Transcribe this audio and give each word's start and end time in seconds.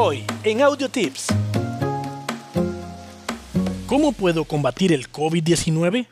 Hoy 0.00 0.22
en 0.44 0.62
Audio 0.62 0.88
Tips. 0.88 1.26
¿Cómo 3.88 4.12
puedo 4.12 4.44
combatir 4.44 4.92
el 4.92 5.10
COVID-19? 5.10 6.06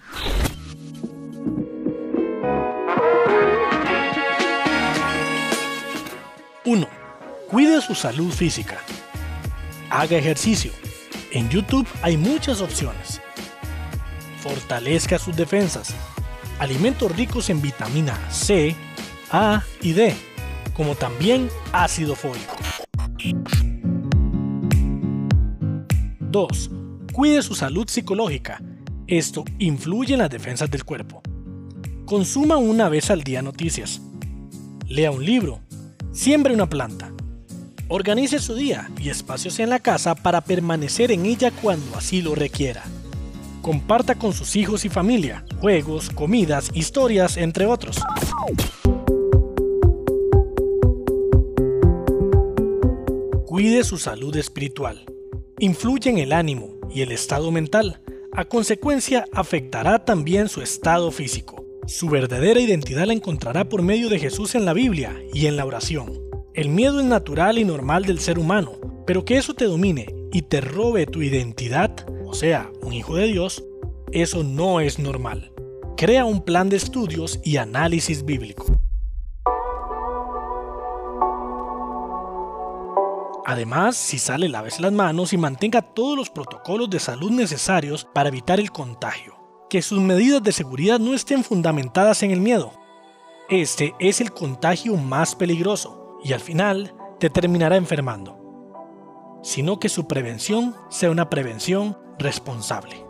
Uno, 6.64 6.88
Cuide 7.48 7.80
su 7.80 7.94
salud 7.94 8.32
física. 8.32 8.78
Haga 9.88 10.16
ejercicio. 10.16 10.72
En 11.30 11.48
YouTube 11.48 11.86
hay 12.02 12.16
muchas 12.16 12.60
opciones. 12.60 13.20
Fortalezca 14.42 15.16
sus 15.20 15.36
defensas. 15.36 15.94
Alimentos 16.58 17.16
ricos 17.16 17.50
en 17.50 17.62
vitamina 17.62 18.18
C, 18.32 18.74
A 19.30 19.62
y 19.80 19.92
D, 19.92 20.16
como 20.74 20.96
también 20.96 21.48
ácido 21.72 22.16
fólico. 22.16 22.56
2. 26.36 26.70
Cuide 27.14 27.40
su 27.40 27.54
salud 27.54 27.88
psicológica. 27.88 28.60
Esto 29.06 29.42
influye 29.58 30.12
en 30.12 30.18
las 30.18 30.28
defensas 30.28 30.70
del 30.70 30.84
cuerpo. 30.84 31.22
Consuma 32.04 32.58
una 32.58 32.90
vez 32.90 33.10
al 33.10 33.24
día 33.24 33.40
noticias. 33.40 34.02
Lea 34.86 35.10
un 35.10 35.24
libro. 35.24 35.60
Siembre 36.12 36.52
una 36.52 36.68
planta. 36.68 37.10
Organice 37.88 38.38
su 38.38 38.54
día 38.54 38.90
y 39.00 39.08
espacios 39.08 39.58
en 39.60 39.70
la 39.70 39.78
casa 39.78 40.14
para 40.14 40.42
permanecer 40.42 41.10
en 41.10 41.24
ella 41.24 41.50
cuando 41.50 41.96
así 41.96 42.20
lo 42.20 42.34
requiera. 42.34 42.82
Comparta 43.62 44.14
con 44.16 44.34
sus 44.34 44.56
hijos 44.56 44.84
y 44.84 44.90
familia, 44.90 45.42
juegos, 45.62 46.10
comidas, 46.10 46.70
historias, 46.74 47.38
entre 47.38 47.64
otros. 47.64 47.96
Cuide 53.46 53.84
su 53.84 53.96
salud 53.96 54.36
espiritual. 54.36 55.06
Influye 55.58 56.10
en 56.10 56.18
el 56.18 56.34
ánimo 56.34 56.78
y 56.94 57.00
el 57.00 57.12
estado 57.12 57.50
mental. 57.50 58.02
A 58.30 58.44
consecuencia, 58.44 59.24
afectará 59.32 60.04
también 60.04 60.50
su 60.50 60.60
estado 60.60 61.10
físico. 61.10 61.64
Su 61.86 62.10
verdadera 62.10 62.60
identidad 62.60 63.06
la 63.06 63.14
encontrará 63.14 63.66
por 63.66 63.80
medio 63.80 64.10
de 64.10 64.18
Jesús 64.18 64.54
en 64.54 64.66
la 64.66 64.74
Biblia 64.74 65.16
y 65.32 65.46
en 65.46 65.56
la 65.56 65.64
oración. 65.64 66.12
El 66.52 66.68
miedo 66.68 67.00
es 67.00 67.06
natural 67.06 67.56
y 67.56 67.64
normal 67.64 68.04
del 68.04 68.18
ser 68.18 68.38
humano, 68.38 68.72
pero 69.06 69.24
que 69.24 69.38
eso 69.38 69.54
te 69.54 69.64
domine 69.64 70.14
y 70.30 70.42
te 70.42 70.60
robe 70.60 71.06
tu 71.06 71.22
identidad, 71.22 72.06
o 72.26 72.34
sea, 72.34 72.70
un 72.82 72.92
hijo 72.92 73.16
de 73.16 73.28
Dios, 73.28 73.64
eso 74.12 74.44
no 74.44 74.80
es 74.80 74.98
normal. 74.98 75.52
Crea 75.96 76.26
un 76.26 76.44
plan 76.44 76.68
de 76.68 76.76
estudios 76.76 77.40
y 77.42 77.56
análisis 77.56 78.26
bíblico. 78.26 78.75
Además, 83.48 83.96
si 83.96 84.18
sale, 84.18 84.48
laves 84.48 84.80
las 84.80 84.90
manos 84.90 85.32
y 85.32 85.38
mantenga 85.38 85.80
todos 85.80 86.16
los 86.16 86.30
protocolos 86.30 86.90
de 86.90 86.98
salud 86.98 87.30
necesarios 87.30 88.04
para 88.04 88.28
evitar 88.28 88.58
el 88.58 88.72
contagio. 88.72 89.38
Que 89.70 89.82
sus 89.82 90.00
medidas 90.00 90.42
de 90.42 90.50
seguridad 90.50 90.98
no 90.98 91.14
estén 91.14 91.44
fundamentadas 91.44 92.24
en 92.24 92.32
el 92.32 92.40
miedo. 92.40 92.72
Este 93.48 93.94
es 94.00 94.20
el 94.20 94.32
contagio 94.32 94.96
más 94.96 95.36
peligroso 95.36 96.18
y 96.24 96.32
al 96.32 96.40
final 96.40 96.92
te 97.20 97.30
terminará 97.30 97.76
enfermando. 97.76 99.38
Sino 99.44 99.78
que 99.78 99.88
su 99.88 100.08
prevención 100.08 100.74
sea 100.90 101.12
una 101.12 101.30
prevención 101.30 101.96
responsable. 102.18 103.00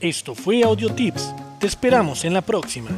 Esto 0.00 0.34
fue 0.34 0.64
Audio 0.64 0.92
Tips 0.92 1.32
te 1.66 1.70
esperamos 1.70 2.24
en 2.24 2.32
la 2.32 2.42
próxima. 2.42 2.90